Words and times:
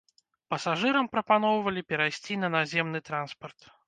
Пасажырам 0.51 1.09
прапаноўвалі 1.15 1.83
перайсці 1.93 2.39
на 2.45 2.49
наземны 2.55 3.03
транспарт. 3.11 3.59